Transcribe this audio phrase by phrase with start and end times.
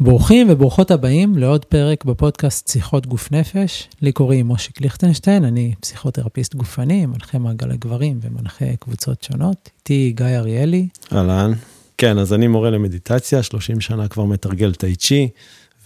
[0.00, 3.88] ברוכים וברוכות הבאים לעוד פרק בפודקאסט שיחות גוף נפש.
[4.02, 9.70] לי קוראים מושיק ליכטנשטיין, אני פסיכותרפיסט גופני, מנחה מעגל הגברים ומנחה קבוצות שונות.
[9.78, 10.88] איתי גיא אריאלי.
[11.12, 11.52] אהלן.
[11.98, 15.28] כן, אז אני מורה למדיטציה, 30 שנה כבר מתרגל טאי צ'י,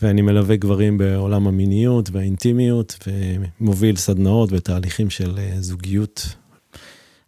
[0.03, 6.27] ואני מלווה גברים בעולם המיניות והאינטימיות, ומוביל סדנאות ותהליכים של אה, זוגיות.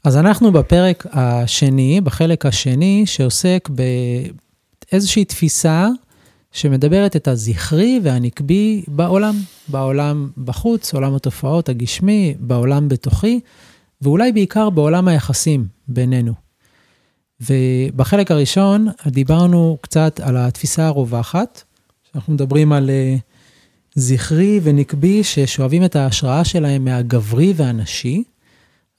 [0.04, 3.68] אז אנחנו בפרק השני, בחלק השני, שעוסק
[4.90, 5.88] באיזושהי תפיסה
[6.54, 9.34] שמדברת את הזכרי והנקבי בעולם,
[9.68, 13.40] בעולם בחוץ, עולם התופעות הגשמי, בעולם בתוכי,
[14.02, 16.32] ואולי בעיקר בעולם היחסים בינינו.
[17.40, 21.62] ובחלק הראשון דיברנו קצת על התפיסה הרווחת,
[22.12, 23.16] שאנחנו מדברים על אה,
[23.94, 28.24] זכרי ונקבי ששואבים את ההשראה שלהם מהגברי והנשי,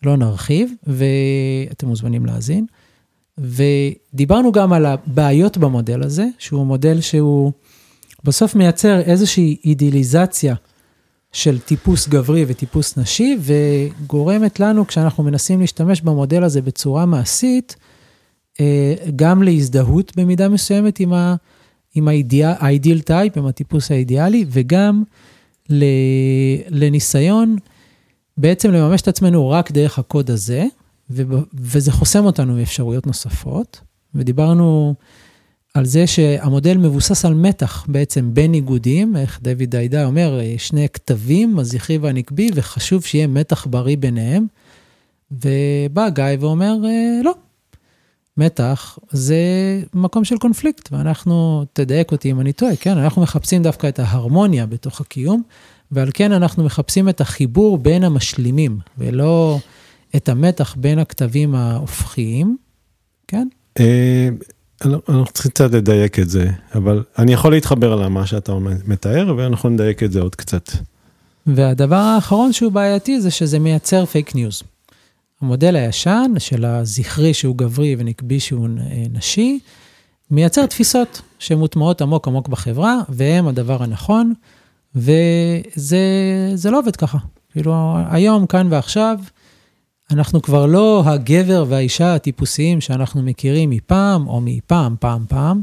[0.03, 2.65] לא נרחיב, ואתם מוזמנים להאזין.
[3.37, 7.51] ודיברנו גם על הבעיות במודל הזה, שהוא מודל שהוא
[8.23, 10.55] בסוף מייצר איזושהי אידיאליזציה
[11.31, 17.75] של טיפוס גברי וטיפוס נשי, וגורמת לנו, כשאנחנו מנסים להשתמש במודל הזה בצורה מעשית,
[18.59, 21.35] אה, גם להזדהות במידה מסוימת עם, ה,
[21.95, 22.07] עם
[22.59, 25.03] האידיאל טייפ, עם הטיפוס האידיאלי, וגם
[26.69, 27.55] לניסיון
[28.37, 30.65] בעצם לממש את עצמנו רק דרך הקוד הזה,
[31.53, 33.79] וזה חוסם אותנו מאפשרויות נוספות.
[34.15, 34.93] ודיברנו
[35.73, 41.59] על זה שהמודל מבוסס על מתח בעצם בין ניגודים, איך דויד דיידה אומר, שני כתבים,
[41.59, 44.45] הזכרי והנקבי, וחשוב שיהיה מתח בריא ביניהם.
[45.31, 46.75] ובא גיא ואומר,
[47.23, 47.33] לא,
[48.37, 49.37] מתח זה
[49.93, 54.65] מקום של קונפליקט, ואנחנו, תדייק אותי אם אני טועה, כן, אנחנו מחפשים דווקא את ההרמוניה
[54.65, 55.43] בתוך הקיום,
[55.91, 59.59] ועל כן אנחנו מחפשים את החיבור בין המשלימים, ולא
[60.15, 62.57] את המתח בין הקטבים ההופכיים,
[63.27, 63.47] כן?
[63.79, 64.29] אה,
[64.85, 68.53] אנחנו צריכים קצת לדייק את זה, אבל אני יכול להתחבר למה שאתה
[68.87, 70.69] מתאר, ואנחנו נדייק את זה עוד קצת.
[71.47, 74.63] והדבר האחרון שהוא בעייתי זה שזה מייצר פייק ניוז.
[75.41, 78.67] המודל הישן של הזכרי שהוא גברי ונקבי שהוא
[79.09, 79.59] נשי,
[80.31, 84.33] מייצר תפיסות שמוטמעות עמוק עמוק בחברה, והם הדבר הנכון,
[84.95, 87.17] וזה לא עובד ככה.
[87.51, 89.19] כאילו, היום, כאן ועכשיו,
[90.11, 95.61] אנחנו כבר לא הגבר והאישה הטיפוסיים שאנחנו מכירים מפעם, או מפעם, פעם, פעם.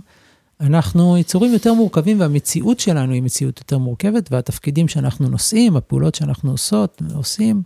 [0.60, 6.50] אנחנו יצורים יותר מורכבים, והמציאות שלנו היא מציאות יותר מורכבת, והתפקידים שאנחנו נושאים, הפעולות שאנחנו
[6.50, 7.62] עושות, עושים,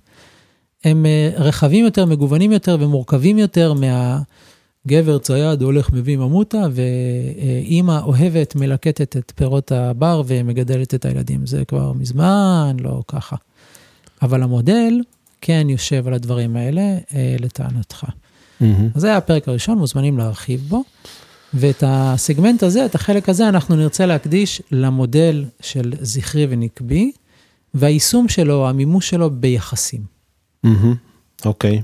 [0.85, 8.55] הם אה, רחבים יותר, מגוונים יותר ומורכבים יותר מהגבר צייד הולך מביא ממוטה, ואימא אוהבת,
[8.55, 11.47] מלקטת את פירות הבר ומגדלת את הילדים.
[11.47, 13.37] זה כבר מזמן לא ככה.
[14.23, 15.01] אבל המודל
[15.47, 16.81] כן יושב על הדברים האלה,
[17.15, 18.05] אה, לטענתך.
[18.05, 18.65] Mm-hmm.
[18.95, 20.85] אז זה היה הפרק הראשון, מוזמנים להרחיב בו.
[21.55, 27.13] ואת הסגמנט הזה, את החלק הזה, אנחנו נרצה להקדיש למודל של זכרי ונקבי,
[27.75, 30.01] והיישום שלו, המימוש שלו ביחסים.
[31.45, 31.83] אוקיי.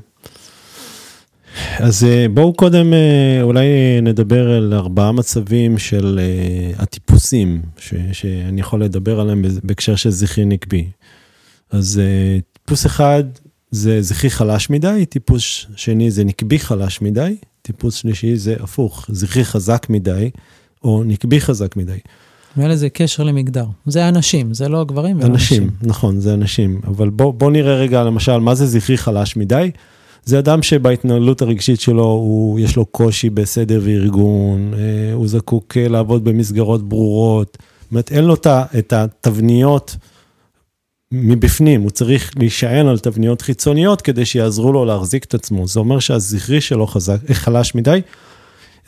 [1.78, 3.66] אז אה, בואו קודם אה, אולי
[4.02, 6.20] נדבר על ארבעה מצבים של
[6.78, 10.86] הטיפוסים, ש, שאני יכול לדבר עליהם בהקשר של זכרי נקבי.
[11.70, 12.00] אז
[12.64, 13.24] טיפוס אחד
[13.72, 19.44] זה זכרי חלש מדי, טיפוס שני זה נקבי חלש מדי, טיפוס שלישי זה הפוך, זכרי
[19.44, 20.30] חזק מדי,
[20.84, 21.98] או נקבי חזק מדי.
[22.56, 23.64] ואין לזה קשר למגדר.
[23.86, 25.62] זה אנשים, זה לא גברים ולא אנשים.
[25.62, 26.80] אנשים, נכון, זה אנשים.
[26.86, 29.70] אבל בוא, בוא נראה רגע למשל, מה זה זכרי חלש מדי?
[30.24, 35.88] זה אדם שבהתנהלות הרגשית שלו, הוא, יש לו קושי בסדר וארגון, אה, הוא זקוק אה,
[35.88, 37.58] לעבוד במסגרות ברורות.
[37.82, 38.34] זאת אומרת, אין לו
[38.78, 39.96] את התבניות
[41.12, 45.66] מבפנים, הוא צריך להישען על תבניות חיצוניות כדי שיעזרו לו להחזיק את עצמו.
[45.66, 48.00] זה אומר שהזכרי שלו חזק, חלש מדי.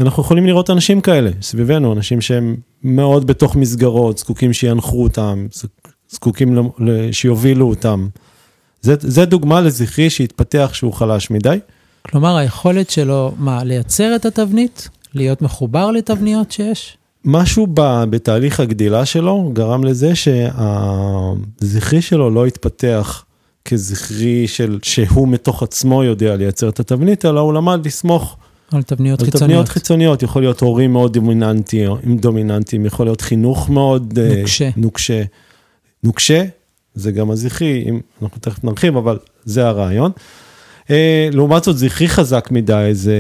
[0.01, 5.47] אנחנו יכולים לראות אנשים כאלה סביבנו, אנשים שהם מאוד בתוך מסגרות, זקוקים שינחו אותם,
[6.11, 6.71] זקוקים
[7.13, 8.09] שיובילו אותם.
[8.81, 11.59] זה, זה דוגמה לזכרי שהתפתח שהוא חלש מדי.
[12.03, 14.89] כלומר, היכולת שלו, מה, לייצר את התבנית?
[15.15, 16.97] להיות מחובר לתבניות שיש?
[17.25, 23.25] משהו ב, בתהליך הגדילה שלו גרם לזה שהזכרי שלו לא התפתח
[23.65, 28.37] כזכרי של שהוא מתוך עצמו יודע לייצר את התבנית, אלא הוא למד לסמוך
[28.73, 29.51] על תבניות על חיצוניות.
[29.51, 34.71] תבניות חיצוניות, יכול להיות הורים מאוד דומיננטיים, דומיננטיים, יכול להיות חינוך מאוד אה, נוקשה.
[34.77, 35.23] נוקשה.
[36.05, 36.45] נוקשה,
[36.95, 40.13] זה גם הזכרי, אם אנחנו תכף נרחיב, אבל זה הרעיון.
[40.91, 43.17] אה, לעומת זאת, זכרי חזק מדי, זה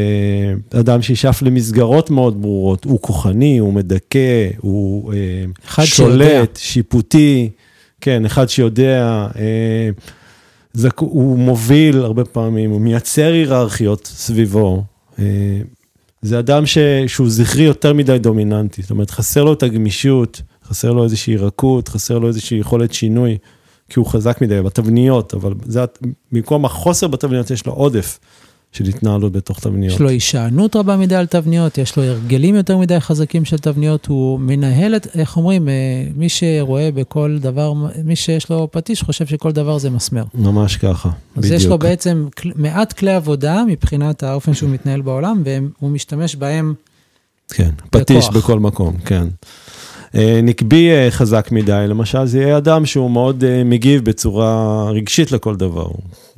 [0.80, 6.44] אדם שישאף למסגרות מאוד ברורות, הוא כוחני, הוא מדכא, הוא אה, שולט, שיודע.
[6.54, 7.50] שיפוטי,
[8.00, 9.26] כן, אחד שיודע,
[10.96, 14.84] הוא מוביל הרבה פעמים, הוא מייצר היררכיות סביבו,
[16.22, 16.78] זה אדם ש...
[17.06, 21.88] שהוא זכרי יותר מדי דומיננטי, זאת אומרת, חסר לו את הגמישות, חסר לו איזושהי רכות,
[21.88, 23.38] חסר לו איזושהי יכולת שינוי,
[23.88, 25.84] כי הוא חזק מדי בתבניות, אבל זה,
[26.32, 28.18] במקום החוסר בתבניות יש לו עודף
[28.74, 29.94] של התנהלות בתוך תבניות.
[29.94, 34.06] יש לו הישענות רבה מדי על תבניות, יש לו הרגלים יותר מדי חזקים של תבניות,
[34.06, 35.74] הוא מנהל את, איך אומרים, אה,
[36.16, 37.72] מי שרואה בכל דבר,
[38.04, 40.24] מי שיש לו פטיש חושב שכל דבר זה מסמר.
[40.34, 41.54] ממש ככה, אז בדיוק.
[41.54, 46.74] אז יש לו בעצם מעט כלי עבודה מבחינת האופן שהוא מתנהל בעולם, והוא משתמש בהם
[47.48, 48.36] כן, פטיש בכוח.
[48.36, 49.26] בכל מקום, כן.
[50.14, 55.32] אה, נקבי אה, חזק מדי, למשל, זה יהיה אדם שהוא מאוד אה, מגיב בצורה רגשית
[55.32, 55.88] לכל דבר.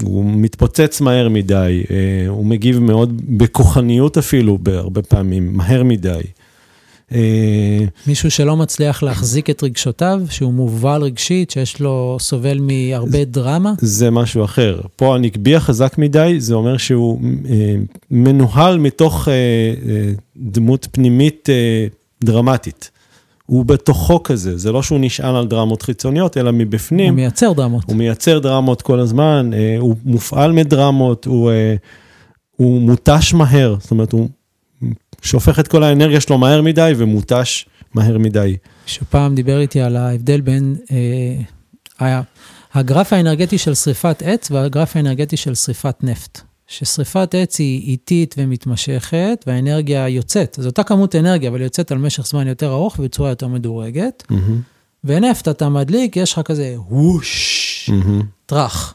[0.03, 1.85] הוא מתפוצץ מהר מדי,
[2.29, 6.21] הוא מגיב מאוד בכוחניות אפילו, בהרבה פעמים, מהר מדי.
[8.07, 13.73] מישהו שלא מצליח להחזיק את רגשותיו, שהוא מובל רגשית, שיש לו, סובל מהרבה דרמה?
[13.79, 14.81] זה משהו אחר.
[14.97, 17.21] פה הנקבי החזק מדי, זה אומר שהוא
[18.11, 19.29] מנוהל מתוך
[20.37, 21.49] דמות פנימית
[22.25, 22.91] דרמטית.
[23.47, 27.09] הוא בתוכו כזה, זה לא שהוא נשען על דרמות חיצוניות, אלא מבפנים.
[27.09, 27.85] הוא מייצר דרמות.
[27.87, 31.75] הוא מייצר דרמות כל הזמן, אה, הוא מופעל מדרמות, הוא, אה,
[32.57, 34.29] הוא מותש מהר, זאת אומרת, הוא
[35.23, 38.57] שופך את כל האנרגיה שלו מהר מדי ומותש מהר מדי.
[38.87, 40.77] שפעם דיבר איתי על ההבדל בין
[42.01, 42.21] אה,
[42.75, 46.41] הגרף האנרגטי של שריפת עץ והגרף האנרגטי של שריפת נפט.
[46.69, 50.59] ששריפת עץ היא איטית ומתמשכת, והאנרגיה יוצאת.
[50.61, 54.23] זו אותה כמות אנרגיה, אבל יוצאת על משך זמן יותר ארוך ובצורה יותר מדורגת.
[54.31, 54.35] Mm-hmm.
[55.05, 58.25] ונפט אתה מדליק, יש לך כזה ווש, mm-hmm.
[58.47, 58.95] טראח.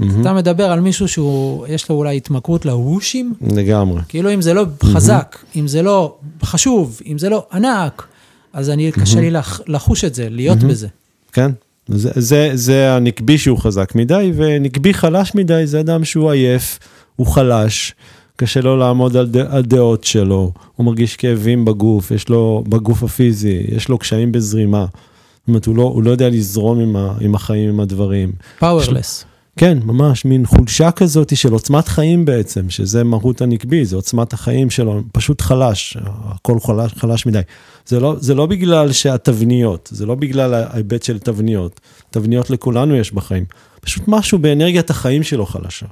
[0.00, 0.04] Mm-hmm.
[0.20, 3.34] אתה מדבר על מישהו שהוא, יש לו אולי התמכרות לוושים.
[3.40, 4.00] לגמרי.
[4.08, 5.58] כאילו אם זה לא חזק, mm-hmm.
[5.58, 8.06] אם זה לא חשוב, אם זה לא ענק,
[8.52, 9.00] אז אני, mm-hmm.
[9.00, 10.66] קשה לי לח, לחוש את זה, להיות mm-hmm.
[10.66, 10.88] בזה.
[11.32, 11.50] כן,
[11.88, 16.78] זה, זה, זה הנקבי שהוא חזק מדי, ונקבי חלש מדי זה אדם שהוא עייף.
[17.16, 17.94] הוא חלש,
[18.36, 23.02] קשה לו לעמוד על, ד, על דעות שלו, הוא מרגיש כאבים בגוף, יש לו, בגוף
[23.02, 24.86] הפיזי, יש לו קשיים בזרימה.
[24.86, 28.32] זאת אומרת, הוא לא, הוא לא יודע לזרום עם, ה, עם החיים, עם הדברים.
[28.58, 29.24] powerless.
[29.58, 34.70] כן, ממש, מין חולשה כזאת של עוצמת חיים בעצם, שזה מהות הנקבי, זה עוצמת החיים
[34.70, 37.40] שלו, פשוט חלש, הכל חלש, חלש מדי.
[37.86, 41.80] זה לא, זה לא בגלל שהתבניות, זה לא בגלל ההיבט של תבניות.
[42.10, 43.44] תבניות לכולנו יש בחיים,
[43.80, 45.86] פשוט משהו באנרגיית החיים שלו חלשה.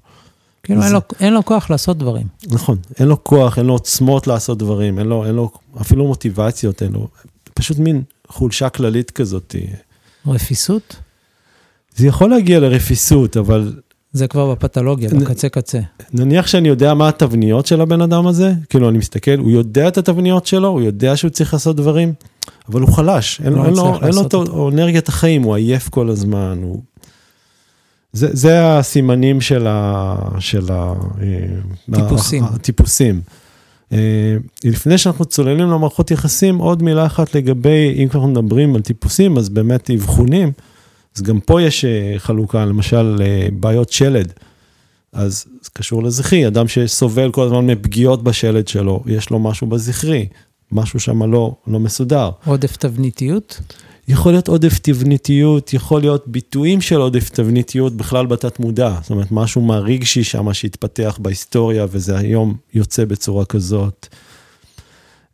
[0.64, 2.26] כאילו אין לו, אין לו כוח לעשות דברים.
[2.46, 5.50] נכון, אין לו כוח, אין לו עוצמות לעשות דברים, אין לו, אין לו
[5.80, 7.08] אפילו מוטיבציות, אין לו,
[7.54, 9.54] פשוט מין חולשה כללית כזאת.
[10.26, 10.96] רפיסות?
[11.96, 13.72] זה יכול להגיע לרפיסות, אבל...
[14.12, 15.20] זה כבר בפתולוגיה, נ...
[15.20, 15.80] בקצה קצה.
[16.12, 19.98] נניח שאני יודע מה התבניות של הבן אדם הזה, כאילו אני מסתכל, הוא יודע את
[19.98, 22.12] התבניות שלו, הוא יודע שהוא צריך לעשות דברים,
[22.68, 24.34] אבל הוא חלש, אין, לא אין לו, אין לו את
[24.72, 26.82] אנרגיית החיים, הוא עייף כל הזמן, הוא...
[28.14, 30.16] זה, זה הסימנים של ה...
[30.38, 30.94] של ה...
[31.94, 32.44] טיפוסים.
[32.44, 33.20] הטיפוסים.
[33.92, 39.38] אה, לפני שאנחנו צוללים למערכות יחסים, עוד מילה אחת לגבי, אם כבר מדברים על טיפוסים,
[39.38, 40.52] אז באמת אבחונים,
[41.16, 44.32] אז גם פה יש אה, חלוקה, למשל אה, בעיות שלד.
[45.12, 50.26] אז זה קשור לזכרי, אדם שסובל כל הזמן מפגיעות בשלד שלו, יש לו משהו בזכרי,
[50.72, 52.30] משהו שם לא, לא מסודר.
[52.44, 53.60] עודף תבניתיות?
[54.08, 59.32] יכול להיות עודף תבניתיות, יכול להיות ביטויים של עודף תבניתיות בכלל בתת מודע, זאת אומרת
[59.32, 64.06] משהו מהרגשי שם שהתפתח בהיסטוריה וזה היום יוצא בצורה כזאת.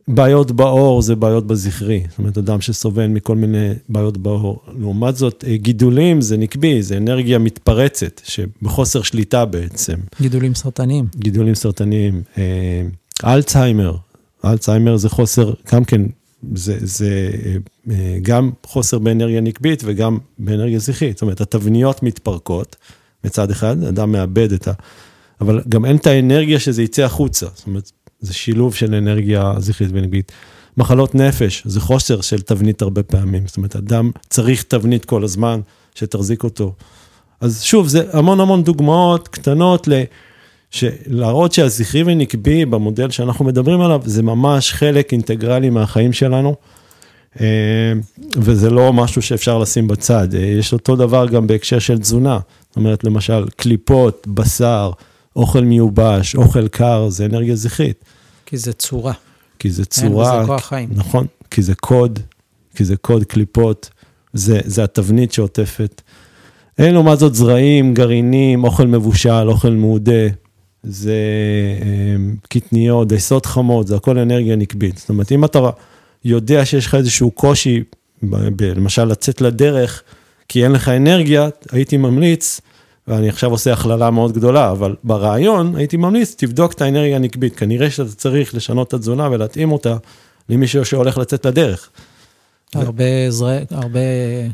[0.08, 4.62] בעיות בעור זה בעיות בזכרי, זאת אומרת אדם שסובל מכל מיני בעיות בעור.
[4.78, 9.94] לעומת זאת, אה, גידולים זה נקבי, זה אנרגיה מתפרצת, שבחוסר שליטה בעצם.
[10.20, 11.06] גידולים סרטניים.
[11.16, 12.22] גידולים סרטניים.
[12.38, 12.82] אה,
[13.24, 13.96] אלצהיימר,
[14.44, 16.02] אלצהיימר זה חוסר, גם כן
[16.54, 17.30] זה, זה
[17.90, 21.16] אה, גם חוסר באנרגיה נקבית וגם באנרגיה זכרית.
[21.16, 22.76] זאת אומרת, התבניות מתפרקות
[23.24, 24.72] מצד אחד, אדם מאבד את ה...
[25.40, 27.46] אבל גם אין את האנרגיה שזה יצא החוצה.
[27.54, 30.32] זאת אומרת, זה שילוב של אנרגיה זכרית ונקבית.
[30.76, 33.46] מחלות נפש, זה חוסר של תבנית הרבה פעמים.
[33.46, 35.60] זאת אומרת, אדם צריך תבנית כל הזמן
[35.94, 36.74] שתחזיק אותו.
[37.40, 40.02] אז שוב, זה המון המון דוגמאות קטנות ל...
[41.06, 46.54] להראות שהזכרי ונקבי במודל שאנחנו מדברים עליו, זה ממש חלק אינטגרלי מהחיים שלנו,
[47.40, 47.46] אה,
[48.36, 50.34] וזה לא משהו שאפשר לשים בצד.
[50.34, 54.90] אה, יש אותו דבר גם בהקשר של תזונה, זאת אומרת, למשל, קליפות, בשר,
[55.36, 58.04] אוכל מיובש, אוכל קר, זה אנרגיה זכרית.
[58.46, 59.12] כי זה צורה.
[59.58, 60.38] כי זה צורה.
[60.38, 60.88] אין כוח חיים.
[60.92, 62.18] נכון, כי זה קוד,
[62.74, 63.90] כי זה קוד קליפות,
[64.32, 66.02] זה, זה התבנית שעוטפת.
[66.78, 70.28] אין לעומת זאת זרעים, גרעינים, אוכל מבושל, אוכל מעודה,
[70.82, 71.14] זה
[71.82, 74.98] אמ, קטניות, דייסות חמות, זה הכל אנרגיה נקבית.
[74.98, 75.70] זאת אומרת, אם אתה
[76.24, 77.82] יודע שיש לך איזשהו קושי,
[78.76, 80.02] למשל לצאת לדרך,
[80.48, 82.60] כי אין לך אנרגיה, הייתי ממליץ,
[83.08, 87.56] ואני עכשיו עושה הכללה מאוד גדולה, אבל ברעיון הייתי ממליץ, תבדוק את האנרגיה הנקבית.
[87.56, 89.96] כנראה שאתה צריך לשנות את התזונה ולהתאים אותה
[90.48, 91.90] למישהו שהולך לצאת לדרך.
[92.74, 93.58] הרבה, זר...
[93.70, 94.00] הרבה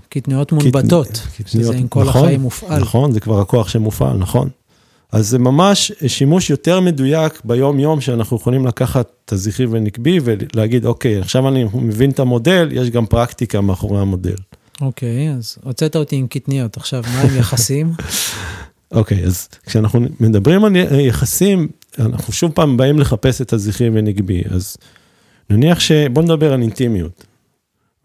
[0.09, 2.81] קטניות מונבטות, קטניות, שזה עם כל נכון, החיים מופעל.
[2.81, 4.49] נכון, זה כבר הכוח שמופעל, נכון.
[5.13, 11.19] אז זה ממש שימוש יותר מדויק ביום-יום, שאנחנו יכולים לקחת את הזכרי ונקבי ולהגיד, אוקיי,
[11.19, 14.37] עכשיו אני מבין את המודל, יש גם פרקטיקה מאחורי המודל.
[14.81, 17.93] אוקיי, אז הוצאת אותי עם קטניות, עכשיו מה עם יחסים?
[18.93, 24.77] אוקיי, אז כשאנחנו מדברים על יחסים, אנחנו שוב פעם באים לחפש את הזכרי ונקבי, אז
[25.51, 25.93] נניח ש...
[25.93, 27.25] בוא נדבר על אינטימיות.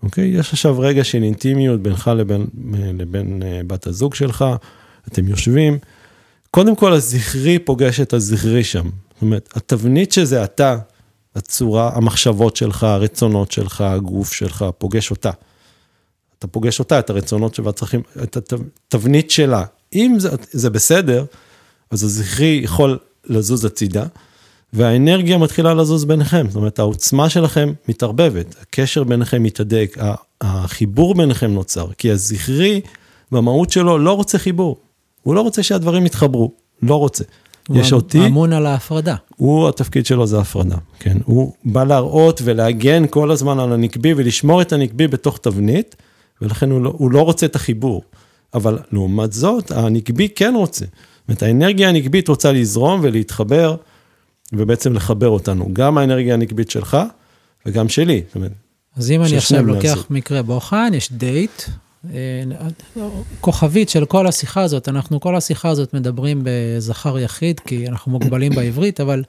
[0.03, 0.27] אוקיי?
[0.27, 2.45] יש עכשיו רגע של אינטימיות בינך לבין,
[2.99, 4.45] לבין אה, בת הזוג שלך,
[5.07, 5.77] אתם יושבים.
[6.51, 8.89] קודם כל, הזכרי פוגש את הזכרי שם.
[9.13, 10.77] זאת אומרת, התבנית שזה אתה,
[11.35, 15.31] הצורה, המחשבות שלך, הרצונות שלך, הגוף שלך, פוגש אותה.
[16.39, 18.53] אתה פוגש אותה, את הרצונות שלה, צריכים, את
[18.87, 19.63] התבנית שלה.
[19.93, 21.25] אם זה, זה בסדר,
[21.91, 24.05] אז הזכרי יכול לזוז הצידה,
[24.73, 26.45] והאנרגיה מתחילה לזוז ביניכם.
[26.47, 29.97] זאת אומרת, העוצמה שלכם מתערבבת, הקשר ביניכם מתהדק,
[30.41, 32.81] החיבור ביניכם נוצר, כי הזכרי,
[33.31, 34.90] במהות שלו, לא רוצה חיבור.
[35.23, 36.51] הוא לא רוצה שהדברים יתחברו,
[36.81, 37.23] לא רוצה.
[37.73, 38.17] יש אותי...
[38.17, 39.15] הוא אמון על ההפרדה.
[39.35, 41.17] הוא, התפקיד שלו זה הפרדה, כן.
[41.25, 45.95] הוא בא להראות ולהגן כל הזמן על הנקבי ולשמור את הנקבי בתוך תבנית,
[46.41, 48.03] ולכן הוא לא, הוא לא רוצה את החיבור.
[48.53, 50.85] אבל לעומת זאת, הנקבי כן רוצה.
[50.85, 53.75] זאת אומרת, האנרגיה הנקבית רוצה לזרום ולהתחבר,
[54.53, 55.69] ובעצם לחבר אותנו.
[55.73, 56.97] גם האנרגיה הנקבית שלך,
[57.65, 58.21] וגם שלי.
[58.27, 58.51] זאת אומרת,
[58.97, 61.61] אז אם אני עכשיו לוקח מקרה בוחן, יש דייט,
[63.41, 68.55] כוכבית של כל השיחה הזאת, אנחנו כל השיחה הזאת מדברים בזכר יחיד, כי אנחנו מוגבלים
[68.55, 69.23] בעברית, אבל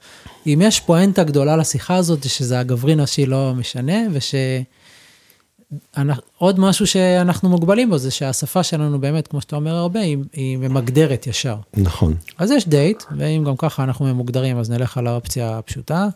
[0.47, 4.35] אם יש פואנטה גדולה לשיחה הזאת, שזה הגברי נשי לא משנה, וש...
[6.37, 10.57] עוד משהו שאנחנו מוגבלים בו, זה שהשפה שלנו באמת, כמו שאתה אומר הרבה, היא, היא
[10.57, 11.55] ממגדרת ישר.
[11.73, 12.13] נכון.
[12.37, 16.07] אז יש דייט, ואם גם ככה אנחנו ממוגדרים, אז נלך על האופציה הפשוטה.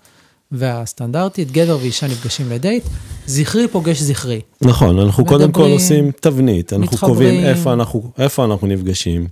[0.52, 2.84] והסטנדרטית, גבר ואישה נפגשים לדייט,
[3.26, 4.42] זכרי פוגש זכרי.
[4.62, 7.14] נכון, אנחנו מדברים, קודם כל עושים תבנית, אנחנו מתחברים.
[7.14, 9.28] קובעים איפה אנחנו, איפה אנחנו נפגשים.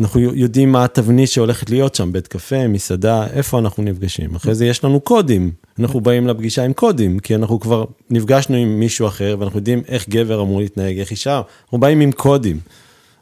[0.00, 4.34] אנחנו יודעים מה התבנית שהולכת להיות שם, בית קפה, מסעדה, איפה אנחנו נפגשים.
[4.34, 8.80] אחרי זה יש לנו קודים, אנחנו באים לפגישה עם קודים, כי אנחנו כבר נפגשנו עם
[8.80, 12.58] מישהו אחר, ואנחנו יודעים איך גבר אמור להתנהג, איך אישה, אנחנו באים עם קודים.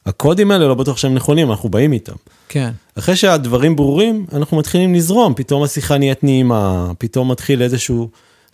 [0.07, 2.15] הקודים האלה לא בטוח שהם נכונים, אנחנו באים איתם.
[2.49, 2.71] כן.
[2.99, 8.09] אחרי שהדברים ברורים, אנחנו מתחילים לזרום, פתאום השיחה נהיית נעימה, פתאום מתחיל איזשהו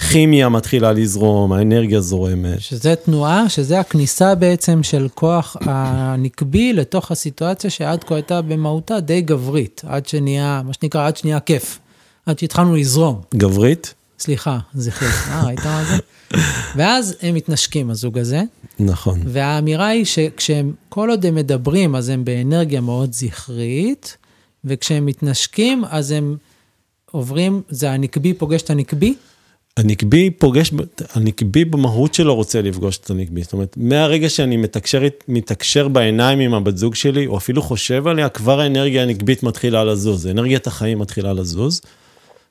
[0.09, 2.61] כימיה מתחילה לזרום, האנרגיה זורמת.
[2.61, 9.21] שזה תנועה, שזה הכניסה בעצם של כוח הנקבי לתוך הסיטואציה שעד כה הייתה במהותה די
[9.21, 11.78] גברית, עד שנהיה, מה שנקרא, עד שנהיה כיף,
[12.26, 13.21] עד שהתחלנו לזרום.
[13.35, 13.95] גברית?
[14.19, 15.97] סליחה, זכרית, אה, ראית מה זה?
[16.76, 18.42] ואז הם מתנשקים, הזוג הזה.
[18.78, 19.20] נכון.
[19.26, 24.16] והאמירה היא שכשהם, כל עוד הם מדברים, אז הם באנרגיה מאוד זכרית,
[24.64, 26.37] וכשהם מתנשקים, אז הם
[27.10, 29.14] עוברים, זה הנקבי פוגש את הנקבי,
[29.76, 30.70] הנקבי פוגש,
[31.14, 33.42] הנקבי במהות שלו רוצה לפגוש את הנקבי.
[33.42, 38.28] זאת אומרת, מהרגע שאני מתקשר, מתקשר בעיניים עם הבת זוג שלי, או אפילו חושב עליה,
[38.28, 41.80] כבר האנרגיה הנקבית מתחילה לזוז, אנרגיית החיים מתחילה לזוז.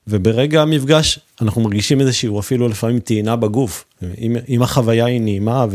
[0.09, 3.85] וברגע המפגש, אנחנו מרגישים איזשהו אפילו לפעמים טעינה בגוף.
[4.17, 5.65] אם, אם החוויה היא נעימה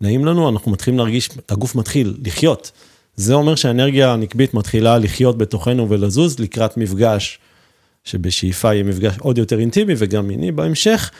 [0.00, 2.70] ונעים לנו, אנחנו מתחילים להרגיש, הגוף מתחיל לחיות.
[3.16, 7.38] זה אומר שהאנרגיה הנקבית מתחילה לחיות בתוכנו ולזוז לקראת מפגש.
[8.04, 11.10] שבשאיפה יהיה מפגש עוד יותר אינטימי וגם מיני בהמשך,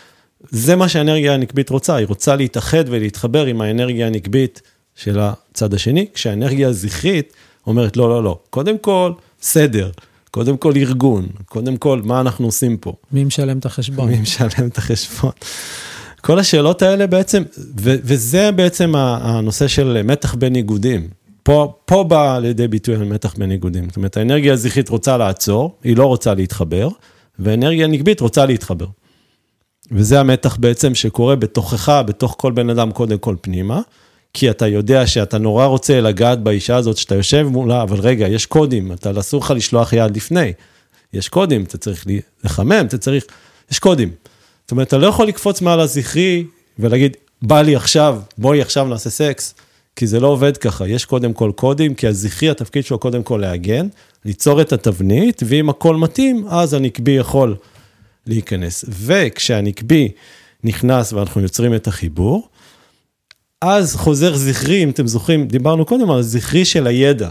[0.50, 4.62] זה מה שהאנרגיה הנקבית רוצה, היא רוצה להתאחד ולהתחבר עם האנרגיה הנקבית
[4.97, 7.33] של הצד השני, כשהאנרגיה הזכרית
[7.66, 9.90] אומרת לא, לא, לא, קודם כל סדר,
[10.31, 12.93] קודם כל ארגון, קודם כל מה אנחנו עושים פה.
[13.13, 14.09] מי משלם את החשבון?
[14.09, 15.33] מי משלם את החשבון.
[16.21, 21.09] כל השאלות האלה בעצם, ו- וזה בעצם הנושא של מתח בין איגודים.
[21.43, 23.89] פה, פה בא לידי ביטוי המתח בין איגודים.
[23.89, 26.89] זאת אומרת, האנרגיה הזכרית רוצה לעצור, היא לא רוצה להתחבר,
[27.39, 28.87] והאנרגיה הנגבית רוצה להתחבר.
[29.93, 33.81] וזה המתח בעצם שקורה בתוכך, בתוך כל בן אדם, קודם כל פנימה,
[34.33, 38.47] כי אתה יודע שאתה נורא רוצה לגעת באישה הזאת שאתה יושב מולה, אבל רגע, יש
[38.47, 40.53] קודים, אתה אסור לך לשלוח יד לפני.
[41.13, 42.07] יש קודים, אתה צריך
[42.45, 43.25] לחמם, אתה צריך,
[43.71, 44.11] יש קודים.
[44.65, 46.45] זאת אומרת, אתה לא יכול לקפוץ מעל הזכרי
[46.79, 49.55] ולהגיד, בא לי עכשיו, בואי עכשיו נעשה סקס.
[49.97, 53.39] כי זה לא עובד ככה, יש קודם כל קודים, כי הזכרי, התפקיד שלו קודם כל
[53.43, 53.89] להגן,
[54.25, 57.57] ליצור את התבנית, ואם הכל מתאים, אז הנקבי יכול
[58.27, 58.85] להיכנס.
[58.89, 60.13] וכשהנקבי
[60.65, 62.49] נכנס ואנחנו יוצרים את החיבור,
[63.61, 67.29] אז חוזר זכרי, אם אתם זוכרים, דיברנו קודם על הזכרי של הידע,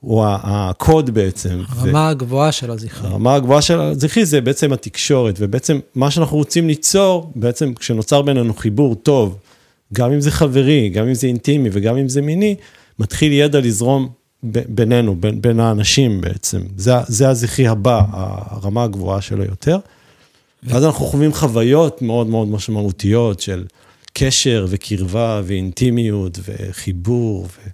[0.00, 1.60] הוא הקוד בעצם.
[1.68, 2.10] הרמה ו...
[2.10, 3.08] הגבוהה של הזכרי.
[3.08, 8.54] הרמה הגבוהה של הזכרי זה בעצם התקשורת, ובעצם מה שאנחנו רוצים ליצור, בעצם כשנוצר בינינו
[8.54, 9.36] חיבור טוב,
[9.94, 12.56] גם אם זה חברי, גם אם זה אינטימי וגם אם זה מיני,
[12.98, 14.08] מתחיל ידע לזרום
[14.42, 16.60] בינינו, בין, בין האנשים בעצם.
[16.76, 19.78] זה, זה הזכרי הבא, הרמה הגבוהה שלו יותר.
[20.62, 23.64] ואז אנחנו חווים חוויות מאוד מאוד משמעותיות של
[24.20, 27.44] קשר וקרבה ואינטימיות וחיבור.
[27.44, 27.68] ו...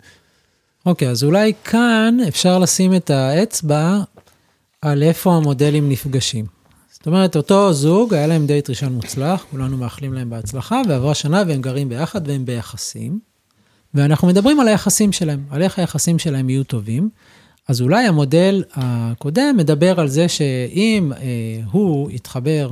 [0.87, 3.99] אוקיי, אז אולי כאן אפשר לשים את האצבע
[4.83, 6.47] על איפה המודלים נפגשים.
[6.93, 11.43] זאת אומרת, אותו זוג, היה להם דייט ראשון מוצלח, כולנו מאחלים להם בהצלחה, ועברה שנה
[11.49, 13.19] והם גרים ביחד והם ביחסים.
[13.95, 17.09] ואנחנו מדברים על היחסים שלהם, על איך היחסים שלהם יהיו טובים.
[17.69, 22.71] אז אולי המודל הקודם מדבר על זה שאם אה, הוא יתחבר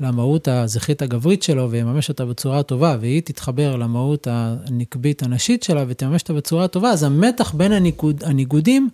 [0.00, 6.22] למהות הזכרית הגברית שלו ויממש אותה בצורה טובה, והיא תתחבר למהות הנקבית הנשית שלה ותממש
[6.22, 8.88] אותה בצורה טובה, אז המתח בין הניגוד, הניגודים,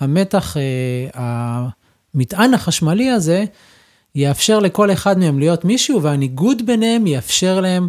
[0.00, 1.68] המתח, אה,
[2.14, 3.44] המטען החשמלי הזה,
[4.14, 7.88] יאפשר לכל אחד מהם להיות מישהו, והניגוד ביניהם יאפשר להם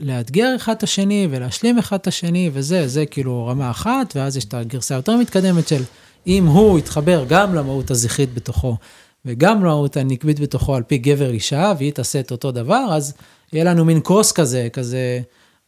[0.00, 4.44] לאתגר אחד את השני ולהשלים אחד את השני, וזה, זה כאילו רמה אחת, ואז יש
[4.44, 5.82] את הגרסה היותר מתקדמת של
[6.26, 8.76] אם הוא יתחבר גם למהות הזכרית בתוכו,
[9.26, 13.14] וגם למהות הנקבית בתוכו על פי גבר אישה, והיא תעשה את אותו דבר, אז
[13.52, 15.20] יהיה לנו מין קרוס כזה, כזה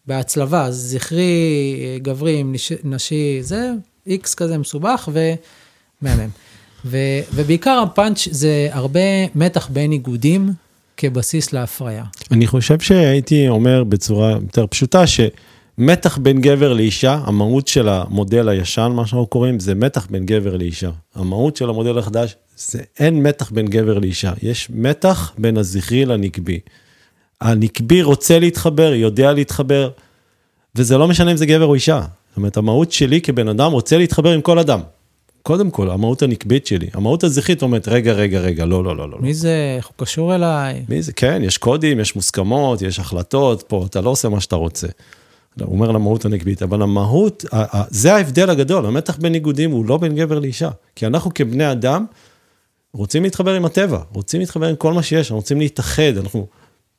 [0.06, 2.44] בהצלבה, זכרי, גברי,
[2.84, 3.70] נשי, זה
[4.06, 6.28] איקס כזה מסובך ומהמם.
[6.84, 6.98] ו,
[7.34, 9.00] ובעיקר הפאנץ' זה הרבה
[9.34, 10.50] מתח בין איגודים
[10.96, 12.04] כבסיס להפריה.
[12.30, 18.92] אני חושב שהייתי אומר בצורה יותר פשוטה, שמתח בין גבר לאישה, המהות של המודל הישן,
[18.94, 20.90] מה שאנחנו קוראים, זה מתח בין גבר לאישה.
[21.14, 26.60] המהות של המודל החדש, זה אין מתח בין גבר לאישה, יש מתח בין הזכרי לנקבי.
[27.40, 29.90] הנקבי רוצה להתחבר, יודע להתחבר,
[30.74, 32.00] וזה לא משנה אם זה גבר או אישה.
[32.00, 34.80] זאת אומרת, המהות שלי כבן אדם רוצה להתחבר עם כל אדם.
[35.42, 36.86] קודם כל, המהות הנקבית שלי.
[36.92, 39.18] המהות הזכרית אומרת, רגע, רגע, רגע, לא, לא, לא, לא.
[39.20, 39.74] מי זה?
[39.76, 40.84] איך הוא קשור אליי?
[40.88, 41.12] מי זה?
[41.12, 44.86] כן, יש קודים, יש מוסכמות, יש החלטות, פה אתה לא עושה מה שאתה רוצה.
[45.60, 47.44] הוא אומר למהות הנקבית, אבל המהות,
[47.90, 50.70] זה ההבדל הגדול, המתח בין ניגודים הוא לא בין גבר לאישה.
[50.96, 52.04] כי אנחנו כבני אדם
[52.94, 56.46] רוצים להתחבר עם הטבע, רוצים להתחבר עם כל מה שיש, אנחנו רוצים להתאחד, אנחנו...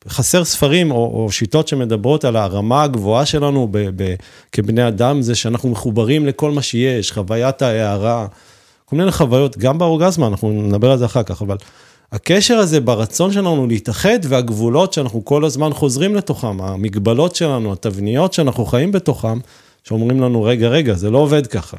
[0.08, 4.15] חסר ספרים או, או שיטות שמדברות על הרמה הגבוהה שלנו ב, ב,
[4.51, 8.28] כבני אדם, זה שאנחנו מחוברים לכל מה שיש, חוויית ההערה,
[8.86, 11.58] כל מיני חוויות, גם באורגזמה, אנחנו נדבר על זה אחר כך, אבל
[12.12, 18.65] הקשר הזה ברצון שלנו להתאחד והגבולות שאנחנו כל הזמן חוזרים לתוכם, המגבלות שלנו, התבניות שאנחנו
[18.65, 19.39] חיים בתוכם,
[19.84, 21.78] שאומרים לנו, רגע, רגע, זה לא עובד ככה.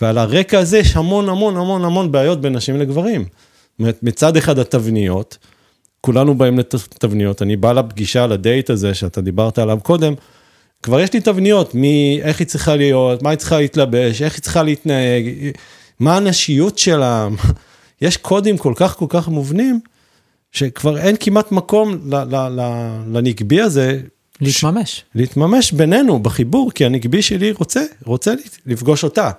[0.00, 3.24] ועל הרקע הזה יש המון המון המון המון בעיות בין נשים לגברים.
[3.78, 5.38] מצד אחד התבניות,
[6.00, 10.14] כולנו באים לתבניות, אני בא לפגישה, לדייט הזה שאתה דיברת עליו קודם,
[10.82, 14.62] כבר יש לי תבניות, מאיך היא צריכה להיות, מה היא צריכה להתלבש, איך היא צריכה
[14.62, 15.24] להתנהג,
[16.00, 17.28] מה הנשיות שלה,
[18.02, 19.80] יש קודים כל כך כל כך מובנים,
[20.52, 22.10] שכבר אין כמעט מקום
[23.06, 24.00] לנקבי הזה.
[24.40, 24.96] להתממש.
[24.96, 25.02] ש...
[25.14, 28.34] להתממש בינינו, בחיבור, כי הנקבי שלי רוצה, רוצה
[28.66, 29.30] לפגוש אותה.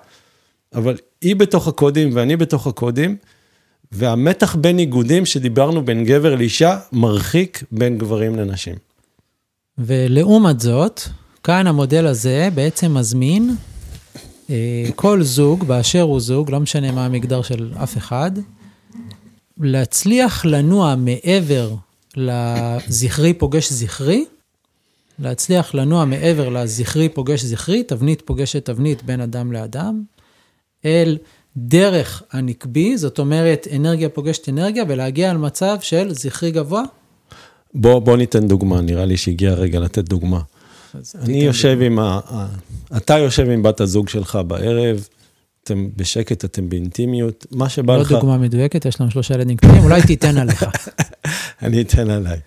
[0.76, 3.18] אבל היא בתוך הקודים ואני בתוך הקודים,
[3.92, 8.76] והמתח בין איגודים שדיברנו בין גבר לאישה, מרחיק בין גברים לנשים.
[9.78, 11.02] ולעומת זאת,
[11.44, 13.56] כאן המודל הזה בעצם מזמין
[14.50, 18.32] אה, כל זוג, באשר הוא זוג, לא משנה מה המגדר של אף אחד,
[19.60, 21.76] להצליח לנוע מעבר
[22.18, 24.26] לזכרי פוגש זכרי,
[25.20, 30.04] להצליח לנוע מעבר לזכרי פוגש זכרי, תבנית פוגשת תבנית בין אדם לאדם,
[30.86, 31.18] אל
[31.58, 36.84] דרך הנקבי, זאת אומרת, אנרגיה פוגשת אנרגיה, ולהגיע על מצב של זכרי גבוה?
[37.74, 40.40] בוא, בוא ניתן דוגמה, נראה לי שהגיע הרגע לתת דוגמה.
[41.22, 41.86] אני יושב דוגמה.
[41.86, 42.48] עם ה...
[42.98, 45.08] אתה יושב עם בת הזוג שלך בערב,
[45.64, 48.12] אתם בשקט, אתם באינטימיות, מה שבא לא לך...
[48.12, 50.66] לא דוגמה מדויקת, יש לנו שלושה ילדים קטנים, אולי תיתן עליך.
[51.62, 52.40] אני אתן עליי.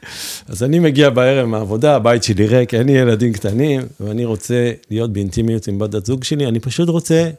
[0.49, 5.13] אז אני מגיע בערב מהעבודה, הבית שלי ריק, אין לי ילדים קטנים, ואני רוצה להיות
[5.13, 7.31] באינטימיות עם בת הזוג שלי, אני פשוט רוצה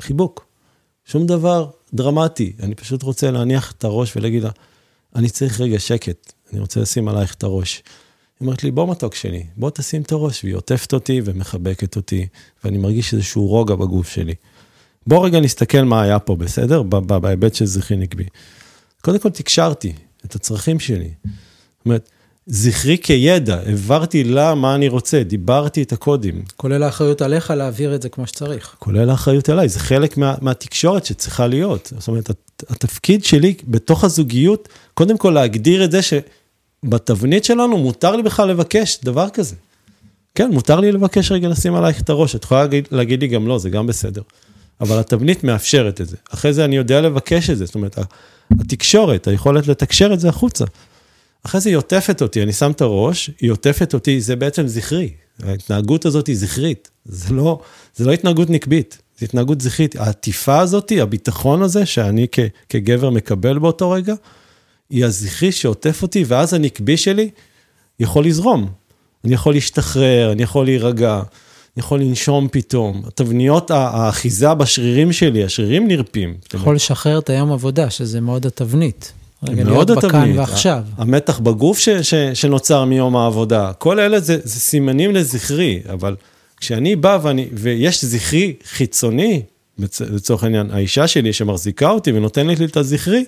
[0.00, 0.46] חיבוק.
[1.04, 4.50] שום דבר דרמטי, אני פשוט רוצה להניח את הראש ולהגיד לה,
[5.16, 7.82] אני צריך רגע שקט, אני רוצה לשים עלייך את הראש.
[8.40, 12.26] היא אומרת לי, בוא מתוק שלי, בוא תשים את הראש, והיא עוטפת אותי ומחבקת אותי,
[12.64, 14.34] ואני מרגיש איזשהו רוגע בגוף שלי.
[15.06, 16.82] בוא רגע נסתכל מה היה פה, בסדר?
[16.82, 18.24] בהיבט של זכרי נקבי.
[19.02, 19.92] קודם כל תקשרתי
[20.24, 21.10] את הצרכים שלי.
[21.24, 22.10] זאת אומרת,
[22.46, 26.42] זכרי כידע, העברתי לה מה אני רוצה, דיברתי את הקודים.
[26.56, 28.74] כולל האחריות עליך להעביר את זה כמו שצריך.
[28.78, 31.92] כולל האחריות עליי, זה חלק מה, מהתקשורת שצריכה להיות.
[31.98, 32.30] זאת אומרת,
[32.68, 38.98] התפקיד שלי בתוך הזוגיות, קודם כל להגדיר את זה שבתבנית שלנו מותר לי בכלל לבקש
[39.04, 39.54] דבר כזה.
[40.34, 43.46] כן, מותר לי לבקש רגע לשים עלייך את הראש, את יכולה להגיד, להגיד לי גם
[43.46, 44.22] לא, זה גם בסדר.
[44.80, 46.16] אבל התבנית מאפשרת את זה.
[46.30, 47.98] אחרי זה אני יודע לבקש את זה, זאת אומרת,
[48.60, 50.64] התקשורת, היכולת לתקשר את זה החוצה.
[51.46, 55.10] אחרי זה היא עוטפת אותי, אני שם את הראש, היא עוטפת אותי, זה בעצם זכרי.
[55.42, 57.60] ההתנהגות הזאת היא זכרית, זה לא,
[57.96, 59.96] זה לא התנהגות נקבית, זה התנהגות זכרית.
[59.96, 64.14] העטיפה הזאת, הביטחון הזה שאני כ, כגבר מקבל באותו רגע,
[64.90, 67.30] היא הזכרי שעוטף אותי, ואז הנקבי שלי
[68.00, 68.68] יכול לזרום.
[69.24, 71.24] אני יכול להשתחרר, אני יכול להירגע, אני
[71.76, 73.02] יכול לנשום פתאום.
[73.14, 76.36] תבניות האחיזה בשרירים שלי, השרירים נרפים.
[76.54, 79.12] יכול לשחרר את היום עבודה, שזה מאוד התבנית.
[79.42, 80.82] רגע, להיות בכאן ועכשיו.
[80.96, 86.16] המתח בגוף ש, ש, שנוצר מיום העבודה, כל אלה זה, זה סימנים לזכרי, אבל
[86.56, 89.42] כשאני בא ואני, ויש זכרי חיצוני,
[90.00, 93.24] לצורך העניין, האישה שלי שמחזיקה אותי ונותנת לי את הזכרי,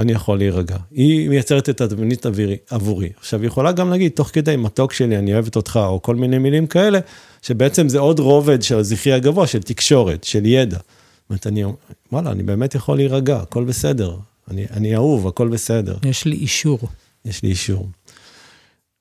[0.00, 0.76] אני יכול להירגע.
[0.90, 2.26] היא מייצרת את התבנית
[2.70, 3.08] עבורי.
[3.18, 6.38] עכשיו, היא יכולה גם להגיד, תוך כדי, מתוק שלי, אני אוהבת אותך, או כל מיני
[6.38, 6.98] מילים כאלה,
[7.42, 10.76] שבעצם זה עוד רובד של הזכרי הגבוה, של תקשורת, של ידע.
[10.76, 11.64] זאת אומרת, אני,
[12.12, 14.16] וואלה, אני באמת יכול להירגע, הכל בסדר.
[14.50, 15.96] אני, אני אהוב, הכל בסדר.
[16.04, 16.78] יש לי אישור.
[17.24, 17.88] יש לי אישור.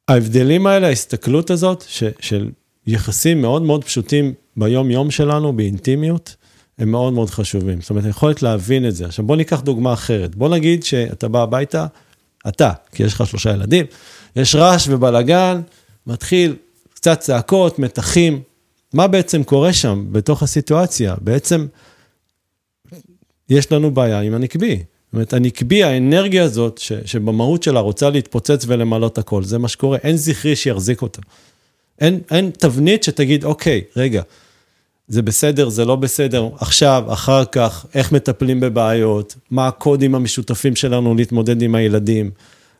[0.08, 2.50] ההבדלים האלה, ההסתכלות הזאת, ש, של
[2.88, 6.36] יחסים מאוד מאוד פשוטים ביום-יום שלנו, באינטימיות,
[6.78, 7.82] הם מאוד מאוד חשובים.
[7.82, 9.06] זאת אומרת, היכולת להבין את זה.
[9.06, 10.36] עכשיו, בוא ניקח דוגמה אחרת.
[10.36, 11.88] בוא נגיד שאתה בא הביתה,
[12.48, 13.86] אתה, כי יש לך שלושה ילדים,
[14.36, 15.62] יש רעש ובלאגן,
[16.08, 16.56] מתחיל
[16.94, 18.42] קצת צעקות, מתחים.
[18.94, 21.16] מה בעצם קורה שם בתוך הסיטואציה?
[21.22, 21.68] בעצם
[23.50, 24.84] יש לנו בעיה עם הנקבי.
[25.16, 29.98] אומרת, הנקבי, האנרגיה הזאת, ש, שבמהות שלה רוצה להתפוצץ ולמלא את הכל, זה מה שקורה,
[30.04, 31.22] אין זכרי שיחזיק אותה.
[32.02, 34.22] אין, אין תבנית שתגיד, אוקיי, רגע,
[35.08, 41.16] זה בסדר, זה לא בסדר, עכשיו, אחר כך, איך מטפלים בבעיות, מה הקודים המשותפים שלנו
[41.16, 42.32] להתמודד עם הילדים.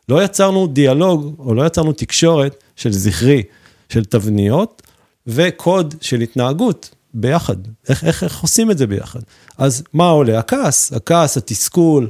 [0.08, 3.42] לא יצרנו דיאלוג, או לא יצרנו תקשורת של זכרי,
[3.88, 4.82] של תבניות,
[5.26, 7.56] וקוד של התנהגות ביחד.
[7.88, 9.20] איך, איך, איך עושים את זה ביחד?
[9.58, 10.38] אז מה עולה?
[10.38, 12.08] הכעס, הכעס, התסכול,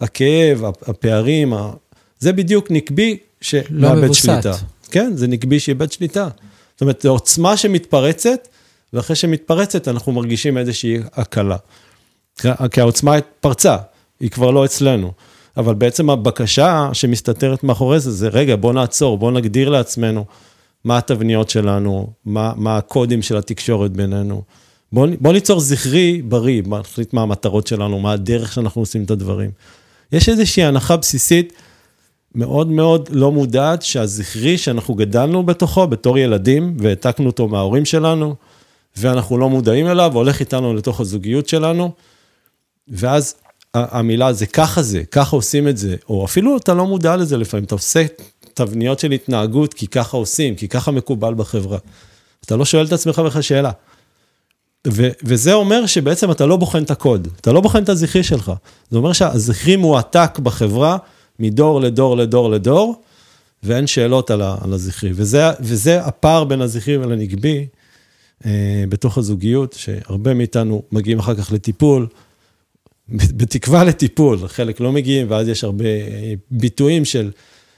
[0.00, 1.72] הכאב, הפערים, ה...
[2.18, 4.52] זה בדיוק נקבי שמאבד לא שליטה.
[4.90, 6.28] כן, זה נקבי שאיבד שליטה.
[6.74, 8.48] זאת אומרת, זו עוצמה שמתפרצת,
[8.92, 11.56] ואחרי שמתפרצת אנחנו מרגישים איזושהי הקלה.
[12.70, 13.76] כי העוצמה התפרצה,
[14.20, 15.12] היא כבר לא אצלנו.
[15.56, 20.24] אבל בעצם הבקשה שמסתתרת מאחורי זה, זה רגע, בוא נעצור, בוא נגדיר לעצמנו
[20.84, 24.42] מה התבניות שלנו, מה, מה הקודים של התקשורת בינינו.
[24.92, 29.50] בוא, בוא ניצור זכרי בריא, נחליט מה המטרות שלנו, מה הדרך שאנחנו עושים את הדברים.
[30.12, 31.52] יש איזושהי הנחה בסיסית
[32.34, 38.34] מאוד מאוד לא מודעת שהזכרי שאנחנו גדלנו בתוכו בתור ילדים, והעתקנו אותו מההורים שלנו,
[38.96, 41.92] ואנחנו לא מודעים אליו, הולך איתנו לתוך הזוגיות שלנו,
[42.88, 43.34] ואז
[43.74, 47.64] המילה זה ככה זה, ככה עושים את זה, או אפילו אתה לא מודע לזה לפעמים,
[47.64, 48.06] אתה עושה
[48.54, 51.78] תבניות של התנהגות כי ככה עושים, כי ככה מקובל בחברה.
[52.44, 53.70] אתה לא שואל את עצמך בכלל שאלה.
[54.92, 58.52] ו- וזה אומר שבעצם אתה לא בוחן את הקוד, אתה לא בוחן את הזכרי שלך.
[58.90, 60.96] זה אומר שהזכרי מועתק בחברה
[61.38, 63.02] מדור לדור לדור לדור,
[63.62, 65.10] ואין שאלות על, ה- על הזכרי.
[65.14, 67.66] וזה, וזה הפער בין הזכרי ולנגבי
[68.46, 72.06] אה, בתוך הזוגיות, שהרבה מאיתנו מגיעים אחר כך לטיפול,
[73.08, 77.30] בתקווה לטיפול, חלק לא מגיעים, ואז יש הרבה אה, ביטויים של,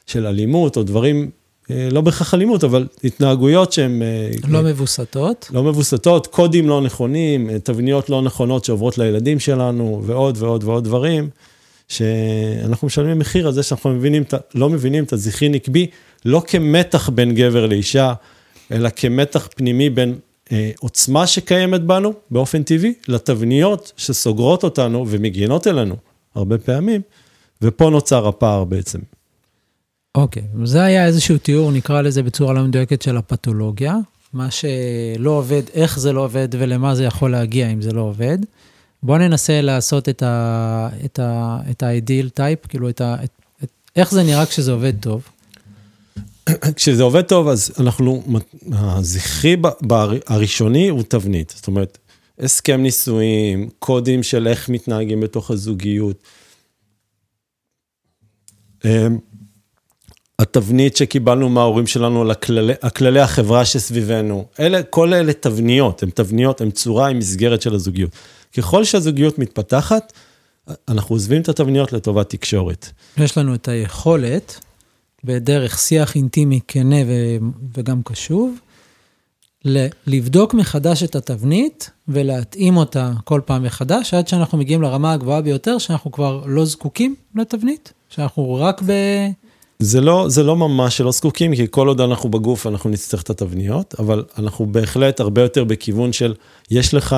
[0.07, 1.31] של אלימות או דברים
[1.71, 4.03] לא בהכרח אלימות, אבל התנהגויות שהן...
[4.03, 5.51] אה, לא מבוסתות.
[5.53, 10.85] לא מבוסתות, קודים לא נכונים, אה, תבניות לא נכונות שעוברות לילדים שלנו, ועוד ועוד ועוד
[10.85, 11.29] דברים,
[11.89, 15.87] שאנחנו משלמים מחיר על זה שאנחנו מבינים, לא מבינים את הזכרי נקבי,
[16.25, 18.13] לא כמתח בין גבר לאישה,
[18.73, 20.15] אלא כמתח פנימי בין
[20.53, 25.97] אה, עוצמה שקיימת בנו, באופן טבעי, לתבניות שסוגרות אותנו ומגינות עלינו,
[26.35, 27.01] הרבה פעמים,
[27.63, 28.99] ופה נוצר הפער בעצם.
[30.19, 33.97] אוקיי, okay, זה היה איזשהו תיאור, נקרא לזה בצורה לא מדויקת של הפתולוגיה,
[34.33, 38.39] מה שלא עובד, איך זה לא עובד ולמה זה יכול להגיע אם זה לא עובד.
[39.03, 43.31] בואו ננסה לעשות את, ה, את, ה, את ה ideal type, כאילו את ה, את,
[43.65, 45.23] את, איך זה נראה כשזה עובד טוב.
[46.77, 48.23] כשזה עובד טוב, אז אנחנו,
[48.73, 49.57] הזכרי
[50.27, 51.53] הראשוני הוא תבנית.
[51.57, 51.99] זאת אומרת,
[52.39, 56.17] הסכם נישואים, קודים של איך מתנהגים בתוך הזוגיות.
[60.39, 62.31] התבנית שקיבלנו מההורים שלנו על
[62.83, 68.11] הכללי, החברה שסביבנו, אלה, כל אלה תבניות, הן תבניות, הן צורה, הן מסגרת של הזוגיות.
[68.57, 70.13] ככל שהזוגיות מתפתחת,
[70.89, 72.89] אנחנו עוזבים את התבניות לטובת תקשורת.
[73.17, 74.61] יש לנו את היכולת,
[75.25, 76.97] בדרך שיח אינטימי כנה
[77.77, 78.59] וגם קשוב,
[80.07, 85.79] לבדוק מחדש את התבנית ולהתאים אותה כל פעם מחדש, עד שאנחנו מגיעים לרמה הגבוהה ביותר,
[85.79, 88.93] שאנחנו כבר לא זקוקים לתבנית, שאנחנו רק ב...
[89.83, 93.31] זה לא, זה לא ממש שלא זקוקים, כי כל עוד אנחנו בגוף אנחנו נצטרך את
[93.31, 96.35] התבניות, אבל אנחנו בהחלט הרבה יותר בכיוון של,
[96.71, 97.17] יש לך,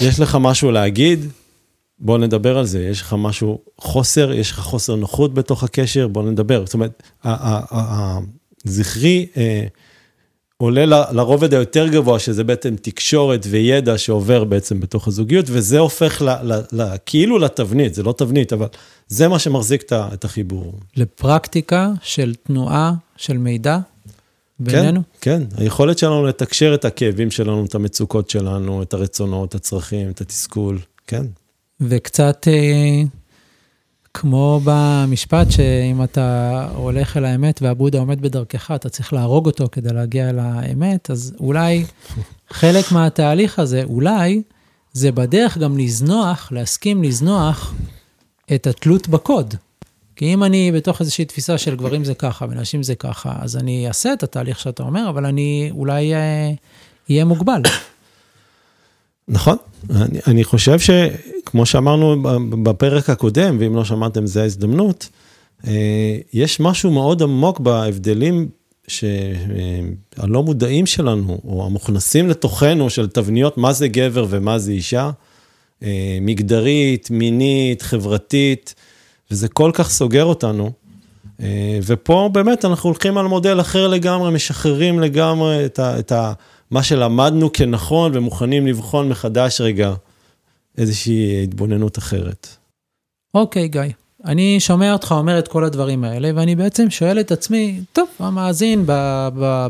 [0.00, 1.26] יש לך משהו להגיד,
[1.98, 6.22] בוא נדבר על זה, יש לך משהו, חוסר, יש לך חוסר נוחות בתוך הקשר, בוא
[6.22, 6.64] נדבר.
[6.66, 7.02] זאת אומרת,
[8.64, 9.66] הזכרי אה,
[10.56, 16.52] עולה לרובד היותר גבוה, שזה בעצם תקשורת וידע שעובר בעצם בתוך הזוגיות, וזה הופך ל,
[16.52, 18.66] ל, ל, כאילו לתבנית, זה לא תבנית, אבל
[19.08, 20.72] זה מה שמחזיק את החיבור.
[20.96, 23.78] לפרקטיקה של תנועה, של מידע?
[24.58, 25.02] בינינו?
[25.20, 25.62] כן, כן.
[25.62, 30.78] היכולת שלנו לתקשר את הכאבים שלנו, את המצוקות שלנו, את הרצונות, את הצרכים, את התסכול,
[31.06, 31.26] כן.
[31.80, 33.02] וקצת אה,
[34.14, 39.92] כמו במשפט, שאם אתה הולך אל האמת והבודה עומד בדרכך, אתה צריך להרוג אותו כדי
[39.92, 41.84] להגיע אל האמת, אז אולי
[42.50, 44.42] חלק מהתהליך הזה, אולי,
[44.92, 47.74] זה בדרך גם לזנוח, להסכים לזנוח
[48.54, 49.54] את התלות בקוד.
[50.16, 53.88] כי אם אני בתוך איזושהי תפיסה של גברים זה ככה ונשים זה ככה, אז אני
[53.88, 56.54] אעשה את התהליך שאתה אומר, אבל אני אולי אהיה
[57.10, 57.62] אה, מוגבל.
[59.28, 59.56] נכון,
[59.90, 60.78] אני, אני חושב
[61.54, 62.16] שכמו שאמרנו
[62.62, 65.08] בפרק הקודם, ואם לא שמעתם, זה ההזדמנות,
[65.66, 68.48] אה, יש משהו מאוד עמוק בהבדלים
[68.88, 75.10] שהלא מודעים שלנו, או המוכנסים לתוכנו של תבניות מה זה גבר ומה זה אישה,
[75.82, 78.74] אה, מגדרית, מינית, חברתית,
[79.30, 80.70] וזה כל כך סוגר אותנו.
[81.40, 86.32] אה, ופה באמת אנחנו הולכים על מודל אחר לגמרי, משחררים לגמרי את, ה, את ה,
[86.70, 89.94] מה שלמדנו כנכון ומוכנים לבחון מחדש רגע
[90.78, 92.48] איזושהי התבוננות אחרת.
[93.34, 93.82] אוקיי, okay, גיא.
[94.24, 98.82] אני שומע אותך אומר את כל הדברים האלה, ואני בעצם שואל את עצמי, טוב, המאזין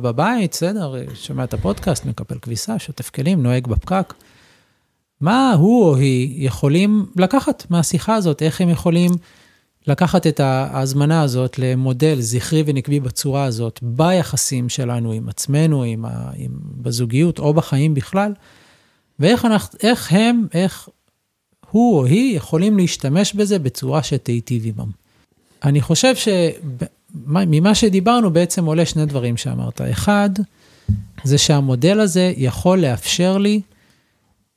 [0.02, 4.14] בבית, בסדר, שומע את הפודקאסט, מקפל כביסה, שוטף כלים, נוהג בפקק.
[5.20, 8.42] מה הוא או היא יכולים לקחת מהשיחה הזאת?
[8.42, 9.10] איך הם יכולים
[9.86, 16.30] לקחת את ההזמנה הזאת למודל זכרי ונקבי בצורה הזאת, ביחסים שלנו עם עצמנו, עם, ה,
[16.36, 18.32] עם בזוגיות או בחיים בכלל,
[19.18, 20.88] ואיך אנחנו, איך הם, איך
[21.70, 24.90] הוא או היא יכולים להשתמש בזה בצורה שתיטיב עמם.
[25.64, 29.80] אני חושב שממה שדיברנו בעצם עולה שני דברים שאמרת.
[29.80, 30.30] אחד,
[31.24, 33.60] זה שהמודל הזה יכול לאפשר לי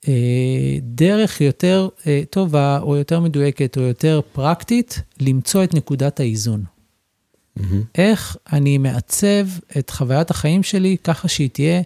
[0.07, 6.63] אה, דרך יותר אה, טובה, או יותר מדויקת, או יותר פרקטית, למצוא את נקודת האיזון.
[6.63, 7.61] Mm-hmm.
[7.95, 11.81] איך אני מעצב את חוויית החיים שלי ככה שהיא תהיה,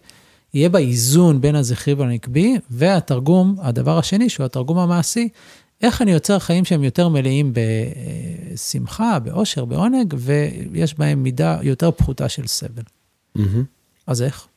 [0.53, 5.29] יהיה בה איזון בין הזכרי והנקבי, והתרגום, הדבר השני, שהוא התרגום המעשי,
[5.81, 7.53] איך אני יוצר חיים שהם יותר מלאים
[8.53, 12.83] בשמחה, באושר, בעונג, ויש בהם מידה יותר פחותה של סבל.
[13.37, 13.41] Mm-hmm.
[14.07, 14.47] אז איך?